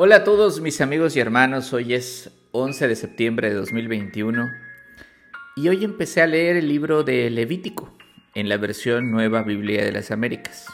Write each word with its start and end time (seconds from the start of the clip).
Hola 0.00 0.14
a 0.14 0.22
todos 0.22 0.60
mis 0.60 0.80
amigos 0.80 1.16
y 1.16 1.20
hermanos, 1.20 1.72
hoy 1.72 1.92
es 1.92 2.30
11 2.52 2.86
de 2.86 2.94
septiembre 2.94 3.48
de 3.48 3.56
2021 3.56 4.48
y 5.56 5.68
hoy 5.68 5.82
empecé 5.82 6.22
a 6.22 6.28
leer 6.28 6.56
el 6.56 6.68
libro 6.68 7.02
de 7.02 7.28
Levítico 7.30 7.92
en 8.36 8.48
la 8.48 8.58
versión 8.58 9.10
Nueva 9.10 9.42
Biblia 9.42 9.84
de 9.84 9.90
las 9.90 10.12
Américas. 10.12 10.66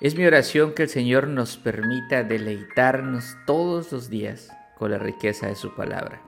Es 0.00 0.14
mi 0.14 0.24
oración 0.24 0.74
que 0.74 0.84
el 0.84 0.90
Señor 0.90 1.26
nos 1.26 1.56
permita 1.56 2.22
deleitarnos 2.22 3.36
todos 3.48 3.90
los 3.90 4.08
días 4.08 4.48
con 4.78 4.92
la 4.92 4.98
riqueza 4.98 5.48
de 5.48 5.56
su 5.56 5.74
palabra. 5.74 6.22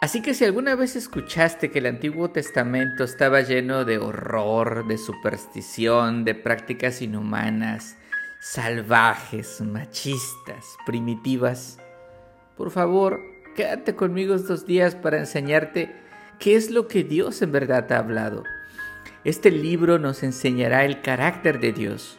Así 0.00 0.22
que 0.22 0.34
si 0.34 0.44
alguna 0.44 0.74
vez 0.74 0.96
escuchaste 0.96 1.70
que 1.70 1.78
el 1.78 1.86
Antiguo 1.86 2.30
Testamento 2.32 3.04
estaba 3.04 3.42
lleno 3.42 3.84
de 3.84 3.98
horror, 3.98 4.88
de 4.88 4.98
superstición, 4.98 6.24
de 6.24 6.34
prácticas 6.34 7.00
inhumanas, 7.00 7.96
salvajes, 8.40 9.60
machistas, 9.60 10.76
primitivas. 10.86 11.78
Por 12.56 12.70
favor, 12.70 13.20
quédate 13.56 13.96
conmigo 13.96 14.34
estos 14.34 14.64
días 14.64 14.94
para 14.94 15.18
enseñarte 15.18 15.94
qué 16.38 16.54
es 16.54 16.70
lo 16.70 16.86
que 16.86 17.02
Dios 17.02 17.42
en 17.42 17.52
verdad 17.52 17.90
ha 17.92 17.98
hablado. 17.98 18.44
Este 19.24 19.50
libro 19.50 19.98
nos 19.98 20.22
enseñará 20.22 20.84
el 20.84 21.02
carácter 21.02 21.58
de 21.58 21.72
Dios, 21.72 22.18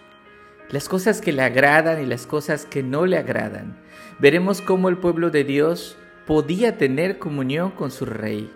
las 0.69 0.89
cosas 0.89 1.21
que 1.21 1.31
le 1.31 1.41
agradan 1.41 2.01
y 2.01 2.05
las 2.05 2.27
cosas 2.27 2.65
que 2.65 2.83
no 2.83 3.05
le 3.05 3.17
agradan. 3.17 3.77
Veremos 4.19 4.61
cómo 4.61 4.89
el 4.89 4.97
pueblo 4.97 5.29
de 5.29 5.45
Dios 5.45 5.97
podía 6.27 6.77
tener 6.77 7.17
comunión 7.17 7.71
con 7.71 7.91
su 7.91 8.05
rey. 8.05 8.51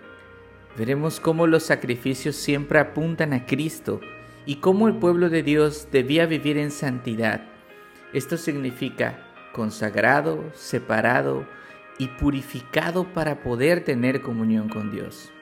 Veremos 0.76 1.18
cómo 1.18 1.46
los 1.46 1.62
sacrificios 1.62 2.36
siempre 2.36 2.78
apuntan 2.78 3.32
a 3.32 3.46
Cristo 3.46 4.00
y 4.44 4.56
cómo 4.56 4.86
el 4.86 4.96
pueblo 4.96 5.30
de 5.30 5.42
Dios 5.42 5.88
debía 5.90 6.26
vivir 6.26 6.58
en 6.58 6.70
santidad 6.70 7.53
esto 8.14 8.36
significa 8.36 9.18
consagrado, 9.52 10.50
separado 10.54 11.46
y 11.98 12.08
purificado 12.08 13.12
para 13.12 13.42
poder 13.42 13.84
tener 13.84 14.22
comunión 14.22 14.68
con 14.68 14.90
Dios. 14.90 15.32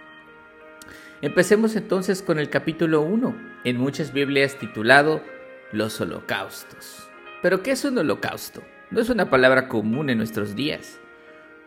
Empecemos 1.20 1.76
entonces 1.76 2.22
con 2.22 2.38
el 2.38 2.50
capítulo 2.50 3.02
1, 3.02 3.36
en 3.64 3.76
muchas 3.76 4.12
Biblias 4.12 4.58
titulado 4.58 5.22
Los 5.70 6.00
holocaustos. 6.00 7.08
¿Pero 7.42 7.62
qué 7.62 7.72
es 7.72 7.84
un 7.84 7.98
holocausto? 7.98 8.62
No 8.90 9.00
es 9.00 9.10
una 9.10 9.30
palabra 9.30 9.68
común 9.68 10.10
en 10.10 10.18
nuestros 10.18 10.56
días. 10.56 10.98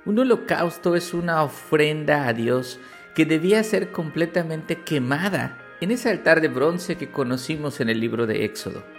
Un 0.05 0.19
holocausto 0.19 0.95
es 0.95 1.13
una 1.13 1.43
ofrenda 1.43 2.27
a 2.27 2.33
Dios 2.33 2.79
que 3.13 3.25
debía 3.25 3.63
ser 3.63 3.91
completamente 3.91 4.81
quemada 4.81 5.57
en 5.81 5.91
ese 5.91 6.09
altar 6.09 6.41
de 6.41 6.47
bronce 6.47 6.97
que 6.97 7.11
conocimos 7.11 7.79
en 7.79 7.89
el 7.89 7.99
libro 7.99 8.27
de 8.27 8.43
Éxodo. 8.43 8.94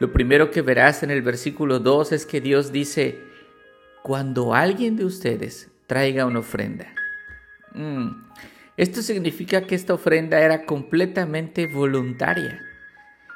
Lo 0.00 0.12
primero 0.12 0.50
que 0.50 0.62
verás 0.62 1.02
en 1.02 1.10
el 1.10 1.20
versículo 1.20 1.78
2 1.78 2.12
es 2.12 2.24
que 2.24 2.40
Dios 2.40 2.72
dice, 2.72 3.20
cuando 4.02 4.54
alguien 4.54 4.96
de 4.96 5.04
ustedes 5.04 5.68
traiga 5.86 6.24
una 6.24 6.38
ofrenda. 6.38 6.86
Mm, 7.74 8.08
esto 8.78 9.02
significa 9.02 9.66
que 9.66 9.74
esta 9.74 9.92
ofrenda 9.92 10.40
era 10.40 10.64
completamente 10.64 11.66
voluntaria 11.66 12.62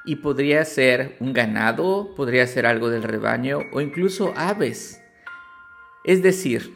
y 0.06 0.16
podría 0.16 0.64
ser 0.64 1.16
un 1.20 1.34
ganado, 1.34 2.14
podría 2.16 2.46
ser 2.46 2.64
algo 2.64 2.88
del 2.88 3.02
rebaño 3.02 3.58
o 3.72 3.82
incluso 3.82 4.32
aves. 4.34 5.02
Es 6.02 6.22
decir, 6.22 6.72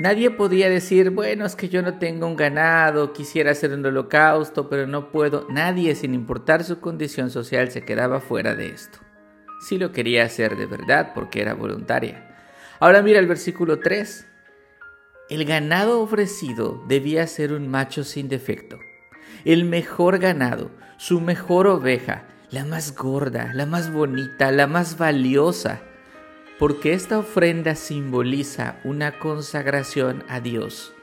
Nadie 0.00 0.30
podía 0.30 0.68
decir, 0.68 1.10
bueno, 1.10 1.46
es 1.46 1.54
que 1.54 1.68
yo 1.68 1.80
no 1.80 1.98
tengo 1.98 2.26
un 2.26 2.34
ganado, 2.34 3.12
quisiera 3.12 3.52
hacer 3.52 3.72
un 3.72 3.86
holocausto, 3.86 4.68
pero 4.68 4.88
no 4.88 5.12
puedo. 5.12 5.46
Nadie, 5.50 5.94
sin 5.94 6.14
importar 6.14 6.64
su 6.64 6.80
condición 6.80 7.30
social, 7.30 7.70
se 7.70 7.84
quedaba 7.84 8.20
fuera 8.20 8.56
de 8.56 8.70
esto. 8.70 8.98
Si 9.60 9.78
lo 9.78 9.92
quería 9.92 10.24
hacer 10.24 10.56
de 10.56 10.66
verdad, 10.66 11.12
porque 11.14 11.40
era 11.40 11.54
voluntaria. 11.54 12.36
Ahora 12.80 13.02
mira 13.02 13.20
el 13.20 13.28
versículo 13.28 13.78
3. 13.78 14.26
El 15.30 15.44
ganado 15.44 16.00
ofrecido 16.00 16.82
debía 16.88 17.24
ser 17.28 17.52
un 17.52 17.68
macho 17.68 18.02
sin 18.02 18.28
defecto. 18.28 18.78
El 19.44 19.64
mejor 19.64 20.18
ganado, 20.18 20.72
su 20.96 21.20
mejor 21.20 21.68
oveja, 21.68 22.24
la 22.50 22.64
más 22.64 22.96
gorda, 22.96 23.52
la 23.54 23.64
más 23.64 23.92
bonita, 23.92 24.50
la 24.50 24.66
más 24.66 24.98
valiosa 24.98 25.82
porque 26.64 26.94
esta 26.94 27.18
ofrenda 27.18 27.74
simboliza 27.74 28.80
una 28.84 29.18
consagración 29.18 30.24
a 30.28 30.40
Dios, 30.40 30.94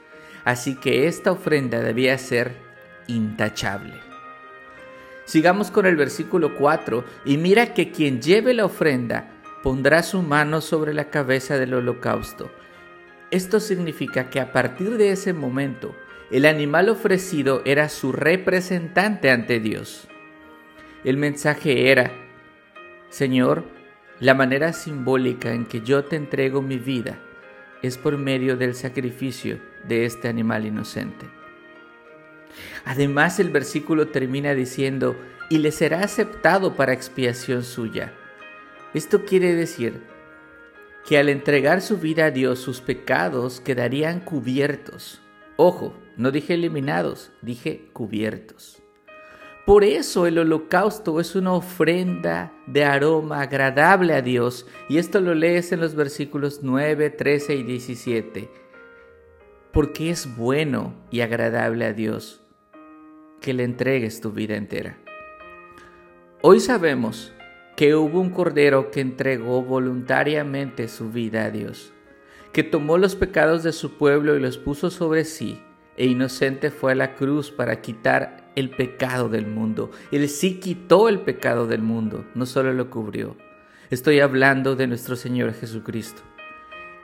así 0.42 0.74
que 0.74 1.06
esta 1.06 1.30
ofrenda 1.30 1.78
debía 1.78 2.18
ser 2.18 2.56
intachable. 3.06 3.94
Sigamos 5.24 5.70
con 5.70 5.86
el 5.86 5.94
versículo 5.94 6.56
4 6.56 7.04
y 7.24 7.36
mira 7.36 7.74
que 7.74 7.92
quien 7.92 8.20
lleve 8.20 8.54
la 8.54 8.64
ofrenda 8.64 9.30
pondrá 9.62 10.02
su 10.02 10.20
mano 10.22 10.60
sobre 10.60 10.94
la 10.94 11.10
cabeza 11.10 11.56
del 11.58 11.74
holocausto. 11.74 12.50
Esto 13.30 13.60
significa 13.60 14.30
que 14.30 14.40
a 14.40 14.50
partir 14.50 14.96
de 14.96 15.12
ese 15.12 15.32
momento 15.32 15.94
el 16.32 16.46
animal 16.46 16.88
ofrecido 16.88 17.62
era 17.64 17.88
su 17.88 18.10
representante 18.10 19.30
ante 19.30 19.60
Dios. 19.60 20.08
El 21.04 21.18
mensaje 21.18 21.92
era, 21.92 22.10
Señor, 23.10 23.80
la 24.22 24.34
manera 24.34 24.72
simbólica 24.72 25.52
en 25.52 25.66
que 25.66 25.80
yo 25.80 26.04
te 26.04 26.14
entrego 26.14 26.62
mi 26.62 26.78
vida 26.78 27.18
es 27.82 27.98
por 27.98 28.16
medio 28.18 28.56
del 28.56 28.76
sacrificio 28.76 29.58
de 29.82 30.04
este 30.04 30.28
animal 30.28 30.64
inocente. 30.64 31.26
Además 32.84 33.40
el 33.40 33.50
versículo 33.50 34.06
termina 34.08 34.54
diciendo, 34.54 35.16
y 35.50 35.58
le 35.58 35.72
será 35.72 36.04
aceptado 36.04 36.76
para 36.76 36.92
expiación 36.92 37.64
suya. 37.64 38.12
Esto 38.94 39.24
quiere 39.24 39.56
decir 39.56 40.00
que 41.04 41.18
al 41.18 41.28
entregar 41.28 41.82
su 41.82 41.98
vida 41.98 42.26
a 42.26 42.30
Dios 42.30 42.60
sus 42.60 42.80
pecados 42.80 43.60
quedarían 43.60 44.20
cubiertos. 44.20 45.20
Ojo, 45.56 45.96
no 46.16 46.30
dije 46.30 46.54
eliminados, 46.54 47.32
dije 47.42 47.88
cubiertos. 47.92 48.81
Por 49.64 49.84
eso 49.84 50.26
el 50.26 50.38
holocausto 50.38 51.20
es 51.20 51.36
una 51.36 51.52
ofrenda 51.52 52.52
de 52.66 52.84
aroma 52.84 53.42
agradable 53.42 54.12
a 54.14 54.20
Dios. 54.20 54.66
Y 54.88 54.98
esto 54.98 55.20
lo 55.20 55.34
lees 55.34 55.70
en 55.70 55.80
los 55.80 55.94
versículos 55.94 56.60
9, 56.62 57.10
13 57.10 57.54
y 57.54 57.62
17. 57.62 58.50
Porque 59.72 60.10
es 60.10 60.36
bueno 60.36 60.94
y 61.10 61.20
agradable 61.20 61.84
a 61.84 61.92
Dios 61.92 62.42
que 63.40 63.54
le 63.54 63.62
entregues 63.62 64.20
tu 64.20 64.32
vida 64.32 64.56
entera. 64.56 64.98
Hoy 66.42 66.58
sabemos 66.58 67.32
que 67.76 67.94
hubo 67.94 68.20
un 68.20 68.30
cordero 68.30 68.90
que 68.90 69.00
entregó 69.00 69.62
voluntariamente 69.62 70.88
su 70.88 71.10
vida 71.10 71.44
a 71.44 71.50
Dios, 71.50 71.92
que 72.52 72.64
tomó 72.64 72.98
los 72.98 73.14
pecados 73.14 73.62
de 73.62 73.72
su 73.72 73.96
pueblo 73.96 74.36
y 74.36 74.40
los 74.40 74.58
puso 74.58 74.90
sobre 74.90 75.24
sí, 75.24 75.60
e 75.96 76.06
inocente 76.06 76.70
fue 76.70 76.92
a 76.92 76.96
la 76.96 77.14
cruz 77.14 77.50
para 77.50 77.80
quitar 77.80 78.41
el 78.56 78.70
pecado 78.70 79.28
del 79.28 79.46
mundo. 79.46 79.90
Él 80.10 80.28
sí 80.28 80.60
quitó 80.60 81.08
el 81.08 81.20
pecado 81.20 81.66
del 81.66 81.82
mundo, 81.82 82.24
no 82.34 82.46
solo 82.46 82.72
lo 82.72 82.90
cubrió. 82.90 83.36
Estoy 83.90 84.20
hablando 84.20 84.76
de 84.76 84.86
nuestro 84.86 85.16
Señor 85.16 85.52
Jesucristo. 85.52 86.22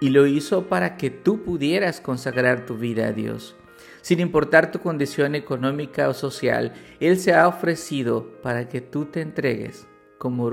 Y 0.00 0.10
lo 0.10 0.26
hizo 0.26 0.69
para 0.69 0.97
que 0.97 1.10
tú 1.10 1.42
pudieras 1.42 2.00
consagrar 2.00 2.66
tu 2.66 2.76
vida 2.76 3.08
a 3.08 3.12
Dios. 3.12 3.56
Sin 4.00 4.20
importar 4.20 4.70
tu 4.70 4.78
condición 4.78 5.34
económica 5.34 6.08
o 6.08 6.14
social, 6.14 6.72
Él 7.00 7.19
se 7.19 7.34
ha 7.34 7.48
ofrecido 7.48 8.41
para 8.42 8.69
que 8.69 8.81
tú 8.81 9.06
te 9.06 9.20
entregues 9.20 9.87
como 10.19 10.47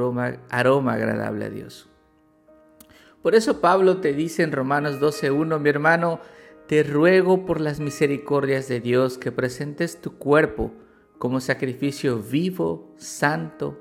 aroma, 0.50 0.94
agradable 0.94 1.46
a 1.46 1.50
Dios. 1.50 1.90
Por 3.22 3.34
eso 3.34 3.62
Pablo 3.62 3.98
te 3.98 4.14
dice 4.14 4.44
en 4.44 4.52
Romanos 4.52 5.00
12.1, 5.00 5.60
mi 5.60 5.70
hermano, 5.70 6.20
te 6.68 6.84
ruego 6.84 7.46
por 7.46 7.62
las 7.62 7.80
misericordias 7.80 8.68
de 8.68 8.80
Dios 8.80 9.18
que 9.18 9.32
presentes 9.32 10.02
tu 10.02 10.18
cuerpo 10.18 10.74
como 11.18 11.40
sacrificio 11.40 12.20
vivo, 12.20 12.94
santo, 12.98 13.80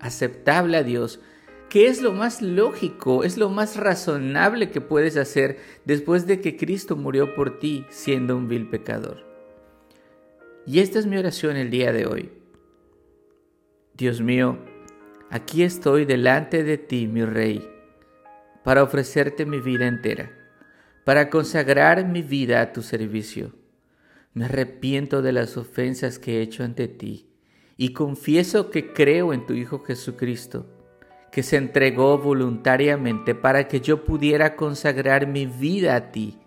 aceptable 0.00 0.76
a 0.76 0.82
Dios, 0.82 1.20
que 1.68 1.88
es 1.88 2.00
lo 2.00 2.12
más 2.12 2.42
lógico, 2.42 3.24
es 3.24 3.36
lo 3.36 3.50
más 3.50 3.76
razonable 3.76 4.70
que 4.70 4.80
puedes 4.80 5.16
hacer 5.16 5.58
después 5.84 6.26
de 6.26 6.40
que 6.40 6.56
Cristo 6.56 6.96
murió 6.96 7.34
por 7.34 7.58
ti 7.58 7.84
siendo 7.90 8.36
un 8.36 8.48
vil 8.48 8.68
pecador. 8.68 9.24
Y 10.64 10.80
esta 10.80 10.98
es 10.98 11.06
mi 11.06 11.16
oración 11.16 11.56
el 11.56 11.70
día 11.70 11.92
de 11.92 12.06
hoy. 12.06 12.30
Dios 13.94 14.20
mío, 14.20 14.58
aquí 15.30 15.62
estoy 15.62 16.04
delante 16.04 16.62
de 16.62 16.78
ti, 16.78 17.06
mi 17.06 17.24
Rey, 17.24 17.68
para 18.62 18.82
ofrecerte 18.82 19.46
mi 19.46 19.60
vida 19.60 19.86
entera, 19.86 20.30
para 21.04 21.30
consagrar 21.30 22.06
mi 22.06 22.22
vida 22.22 22.60
a 22.60 22.72
tu 22.72 22.82
servicio 22.82 23.52
me 24.36 24.44
arrepiento 24.44 25.22
de 25.22 25.32
las 25.32 25.56
ofensas 25.56 26.18
que 26.18 26.36
he 26.36 26.42
hecho 26.42 26.62
ante 26.62 26.88
ti 26.88 27.30
y 27.78 27.94
confieso 27.94 28.68
que 28.70 28.92
creo 28.92 29.32
en 29.32 29.46
tu 29.46 29.54
Hijo 29.54 29.78
Jesucristo, 29.82 30.66
que 31.32 31.42
se 31.42 31.56
entregó 31.56 32.18
voluntariamente 32.18 33.34
para 33.34 33.66
que 33.66 33.80
yo 33.80 34.04
pudiera 34.04 34.54
consagrar 34.54 35.26
mi 35.26 35.46
vida 35.46 35.96
a 35.96 36.12
ti. 36.12 36.38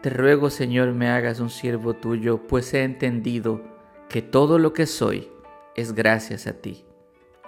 Te 0.00 0.10
ruego, 0.10 0.48
Señor, 0.48 0.92
me 0.92 1.08
hagas 1.08 1.40
un 1.40 1.50
siervo 1.50 1.94
tuyo, 1.94 2.46
pues 2.46 2.72
he 2.72 2.84
entendido 2.84 3.62
que 4.08 4.22
todo 4.22 4.60
lo 4.60 4.72
que 4.72 4.86
soy 4.86 5.28
es 5.74 5.92
gracias 5.92 6.46
a 6.46 6.52
ti. 6.52 6.84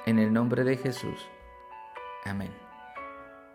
En 0.04 0.18
el 0.18 0.32
nombre 0.32 0.64
de 0.64 0.76
Jesús. 0.76 1.28
Amén. 2.24 2.61